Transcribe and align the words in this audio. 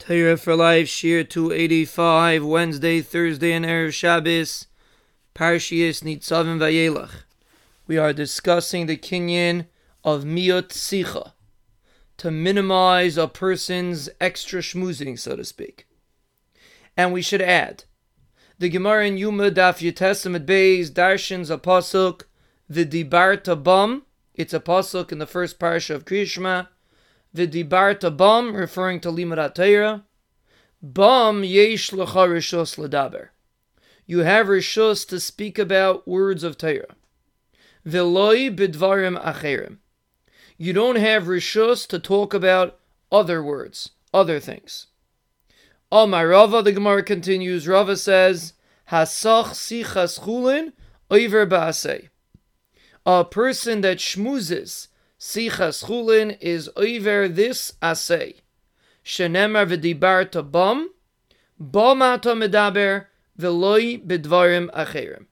Torah 0.00 0.38
for 0.38 0.56
Life, 0.56 0.86
Shiur 0.86 1.28
285, 1.28 2.42
Wednesday, 2.42 3.02
Thursday, 3.02 3.52
and 3.52 3.66
Erev 3.66 3.92
Shabbos, 3.92 4.66
Parshias 5.34 6.02
Nitzavim 6.02 6.58
Vayelach. 6.58 7.24
We 7.86 7.98
are 7.98 8.14
discussing 8.14 8.86
the 8.86 8.96
kinyan 8.96 9.66
of 10.02 10.24
Miot 10.24 10.68
Sicha, 10.68 11.32
to 12.16 12.30
minimize 12.30 13.18
a 13.18 13.28
person's 13.28 14.08
extra 14.18 14.62
schmoozing, 14.62 15.18
so 15.18 15.36
to 15.36 15.44
speak. 15.44 15.86
And 16.96 17.12
we 17.12 17.20
should 17.20 17.42
add, 17.42 17.84
the 18.58 18.70
Gemara 18.70 19.06
in 19.06 19.18
Yuma 19.18 19.50
Daf 19.50 19.86
Yitesim 19.86 20.46
Beis 20.46 20.90
Darshins 20.90 21.50
a 21.50 21.58
pasuk, 21.58 22.22
the 22.70 22.86
Dibarta 22.86 23.62
Bum, 23.62 24.06
it's 24.34 24.54
a 24.54 24.60
pasuk 24.60 25.12
in 25.12 25.18
the 25.18 25.26
first 25.26 25.58
parsha 25.58 25.94
of 25.94 26.06
Kriyashma, 26.06 26.68
V'dibarta 27.34 28.14
bam, 28.16 28.54
referring 28.54 29.00
to 29.00 29.10
limud 29.10 29.54
Torah. 29.54 30.04
Bam 30.82 31.44
yesh 31.44 31.90
lecha 31.90 32.28
rishos. 32.28 33.28
You 34.06 34.20
have 34.20 34.46
rishos 34.46 35.06
to 35.08 35.20
speak 35.20 35.58
about 35.58 36.08
words 36.08 36.42
of 36.42 36.58
Torah. 36.58 36.96
V'loi 37.86 38.54
bidvarim 38.54 39.22
acherim. 39.22 39.78
You 40.58 40.72
don't 40.72 40.96
have 40.96 41.24
rishos 41.24 41.86
to 41.88 41.98
talk 41.98 42.34
about 42.34 42.78
other 43.12 43.42
words, 43.42 43.90
other 44.12 44.40
things. 44.40 44.88
Amar 45.92 46.28
Rava, 46.28 46.62
the 46.62 46.72
Gemara 46.72 47.02
continues, 47.02 47.66
Rava 47.66 47.96
says, 47.96 48.52
Hasach 48.90 49.50
sichas 49.54 50.20
chulin 50.20 50.72
ba'asei. 51.10 52.08
A 53.06 53.24
person 53.24 53.80
that 53.80 53.98
schmoozes 53.98 54.88
Sichas 55.20 55.84
Chulin 55.84 56.38
is 56.40 56.70
over 56.76 57.28
this 57.28 57.74
asay. 57.82 58.36
Shenemar 59.04 59.66
v'dibarta 59.68 60.50
bam, 60.50 60.88
bamata 61.62 62.32
medaber 62.34 63.04
v'loi 63.38 64.02
bidvarim 64.02 64.70
acherim. 64.70 65.26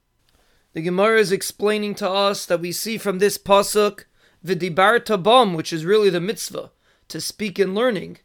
The 0.74 0.82
Gemara 0.82 1.18
is 1.18 1.32
explaining 1.32 1.94
to 1.96 2.10
us 2.10 2.44
that 2.44 2.60
we 2.60 2.70
see 2.70 2.98
from 2.98 3.18
this 3.18 3.38
pasuk 3.38 4.04
v'dibarta 4.44 5.22
bam, 5.22 5.54
which 5.54 5.72
is 5.72 5.86
really 5.86 6.10
the 6.10 6.20
mitzvah 6.20 6.70
to 7.08 7.18
speak 7.18 7.58
in 7.58 7.74
learning. 7.74 8.18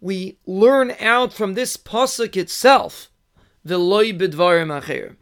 We 0.00 0.40
learn 0.46 0.96
out 0.98 1.32
from 1.32 1.54
this 1.54 1.76
pasuk 1.76 2.36
itself 2.36 3.08
v'loi 3.64 4.18
bidvarim 4.18 4.82
acherim. 4.82 5.14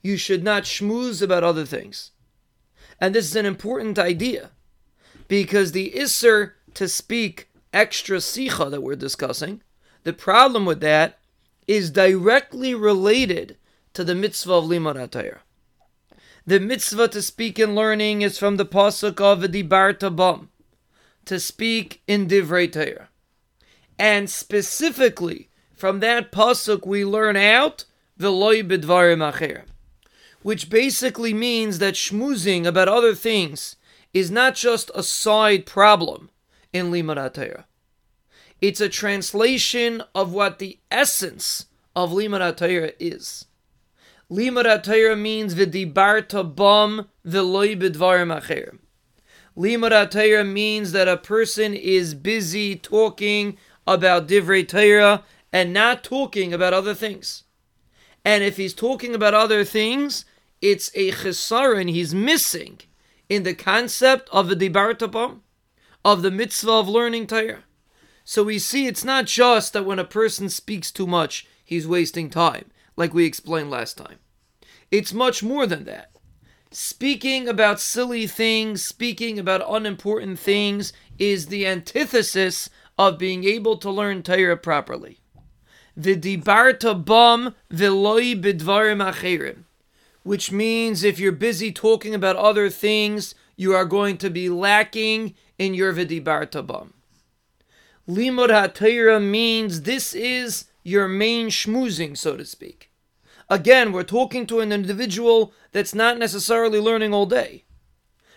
You 0.00 0.16
should 0.16 0.42
not 0.42 0.62
schmooze 0.62 1.20
about 1.20 1.44
other 1.44 1.66
things. 1.66 2.12
And 2.98 3.14
this 3.14 3.26
is 3.26 3.36
an 3.36 3.44
important 3.44 3.98
idea 3.98 4.52
because 5.28 5.72
the 5.72 5.92
Isser 5.96 6.52
to 6.74 6.88
speak 6.88 7.48
extra 7.72 8.18
Sicha 8.18 8.70
that 8.70 8.82
we're 8.82 8.96
discussing, 8.96 9.62
the 10.04 10.12
problem 10.12 10.66
with 10.66 10.80
that 10.80 11.18
is 11.66 11.90
directly 11.90 12.74
related 12.74 13.56
to 13.94 14.04
the 14.04 14.14
mitzvah 14.14 14.54
of 14.54 14.64
Limud. 14.64 15.38
The 16.44 16.60
mitzvah 16.60 17.08
to 17.08 17.22
speak 17.22 17.58
in 17.58 17.74
learning 17.74 18.22
is 18.22 18.38
from 18.38 18.56
the 18.56 18.66
pasuk 18.66 19.20
of 19.20 19.40
Dibarta 19.50 20.14
Bam, 20.14 20.50
to 21.24 21.38
speak 21.38 22.02
in 22.08 22.26
Divrei 22.26 22.70
Torah. 22.70 23.08
And 23.98 24.28
specifically 24.28 25.50
from 25.72 26.00
that 26.00 26.32
pasuk 26.32 26.84
we 26.86 27.04
learn 27.04 27.36
out 27.36 27.84
V'loi 28.18 28.66
B'dvarim 28.66 29.32
Acher, 29.32 29.62
which 30.42 30.68
basically 30.68 31.32
means 31.32 31.78
that 31.78 31.94
schmoozing 31.94 32.66
about 32.66 32.88
other 32.88 33.14
things 33.14 33.76
is 34.12 34.30
not 34.30 34.54
just 34.54 34.90
a 34.94 35.02
side 35.02 35.66
problem 35.66 36.30
in 36.72 36.90
Limud. 36.90 37.64
It's 38.60 38.80
a 38.80 38.88
translation 38.88 40.02
of 40.14 40.32
what 40.32 40.58
the 40.58 40.78
essence 40.90 41.66
of 41.96 42.10
Limud 42.10 42.94
is. 42.98 43.46
Limud 44.30 45.18
means 45.20 45.54
v'dibarta 45.54 46.42
bam 46.54 47.08
v'loy 47.26 47.78
b'dvarim 47.78 48.40
acher. 48.40 48.78
Limud 49.56 50.52
means 50.52 50.92
that 50.92 51.08
a 51.08 51.16
person 51.16 51.74
is 51.74 52.14
busy 52.14 52.76
talking 52.76 53.58
about 53.86 54.28
divrei 54.28 54.66
Torah 54.66 55.24
and 55.52 55.72
not 55.72 56.04
talking 56.04 56.54
about 56.54 56.72
other 56.72 56.94
things. 56.94 57.44
And 58.24 58.44
if 58.44 58.56
he's 58.56 58.72
talking 58.72 59.14
about 59.14 59.34
other 59.34 59.64
things, 59.64 60.24
it's 60.62 60.90
a 60.94 61.10
chesaron 61.10 61.90
he's 61.90 62.14
missing 62.14 62.78
in 63.34 63.44
the 63.44 63.54
concept 63.54 64.28
of 64.30 64.48
the 64.48 64.54
Dibartabam, 64.54 65.40
of 66.04 66.20
the 66.20 66.30
mitzvah 66.30 66.70
of 66.70 66.86
learning 66.86 67.26
Torah. 67.26 67.64
So 68.24 68.42
we 68.44 68.58
see 68.58 68.86
it's 68.86 69.04
not 69.04 69.24
just 69.24 69.72
that 69.72 69.86
when 69.86 69.98
a 69.98 70.04
person 70.04 70.50
speaks 70.50 70.92
too 70.92 71.06
much, 71.06 71.46
he's 71.64 71.88
wasting 71.88 72.28
time, 72.28 72.66
like 72.94 73.14
we 73.14 73.24
explained 73.24 73.70
last 73.70 73.96
time. 73.96 74.18
It's 74.90 75.14
much 75.14 75.42
more 75.42 75.66
than 75.66 75.84
that. 75.86 76.10
Speaking 76.70 77.48
about 77.48 77.80
silly 77.80 78.26
things, 78.26 78.84
speaking 78.84 79.38
about 79.38 79.64
unimportant 79.66 80.38
things, 80.38 80.92
is 81.18 81.46
the 81.46 81.66
antithesis 81.66 82.68
of 82.98 83.16
being 83.16 83.44
able 83.44 83.78
to 83.78 83.90
learn 83.90 84.22
Torah 84.22 84.58
properly. 84.58 85.20
V'dibarta 85.98 87.02
bam 87.02 87.54
v'loi 87.72 88.38
bidvarim 88.38 89.02
acherim 89.02 89.64
which 90.22 90.52
means 90.52 91.02
if 91.02 91.18
you're 91.18 91.32
busy 91.32 91.72
talking 91.72 92.14
about 92.14 92.36
other 92.36 92.70
things, 92.70 93.34
you 93.56 93.74
are 93.74 93.84
going 93.84 94.16
to 94.18 94.30
be 94.30 94.48
lacking 94.48 95.34
in 95.58 95.74
your 95.74 95.92
Vidibartabam. 95.92 96.92
Limud 98.08 98.48
HaTorah 98.48 99.22
means 99.22 99.82
this 99.82 100.14
is 100.14 100.66
your 100.82 101.06
main 101.06 101.48
schmoozing, 101.48 102.16
so 102.16 102.36
to 102.36 102.44
speak. 102.44 102.90
Again, 103.48 103.92
we're 103.92 104.02
talking 104.02 104.46
to 104.46 104.60
an 104.60 104.72
individual 104.72 105.52
that's 105.72 105.94
not 105.94 106.18
necessarily 106.18 106.80
learning 106.80 107.12
all 107.12 107.26
day. 107.26 107.64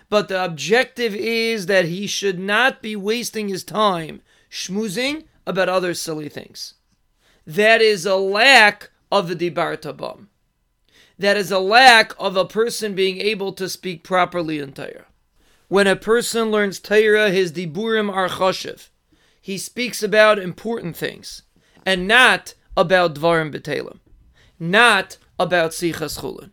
But 0.09 0.27
the 0.27 0.43
objective 0.43 1.15
is 1.15 1.65
that 1.65 1.85
he 1.85 2.05
should 2.05 2.37
not 2.37 2.81
be 2.81 2.95
wasting 2.95 3.47
his 3.47 3.63
time 3.63 4.21
schmoozing 4.51 5.23
about 5.47 5.69
other 5.69 5.93
silly 5.93 6.29
things. 6.29 6.75
That 7.47 7.81
is 7.81 8.05
a 8.05 8.15
lack 8.15 8.91
of 9.11 9.27
the 9.27 9.35
Dibartabam 9.35 10.27
that 11.17 11.37
is 11.37 11.51
a 11.51 11.59
lack 11.59 12.13
of 12.19 12.35
a 12.35 12.45
person 12.45 12.93
being 12.93 13.19
able 13.19 13.53
to 13.53 13.69
speak 13.69 14.03
properly 14.03 14.59
in 14.59 14.73
Torah. 14.73 15.05
When 15.67 15.87
a 15.87 15.95
person 15.95 16.51
learns 16.51 16.79
Torah, 16.79 17.31
his 17.31 17.51
diburim 17.51 18.11
are 18.13 18.29
choshev. 18.29 18.89
He 19.41 19.57
speaks 19.57 20.03
about 20.03 20.39
important 20.39 20.97
things, 20.97 21.43
and 21.85 22.07
not 22.07 22.53
about 22.75 23.15
dvarim 23.15 23.53
betelim, 23.53 23.99
not 24.59 25.17
about 25.39 25.71
sichas 25.71 26.19
chulin. 26.19 26.51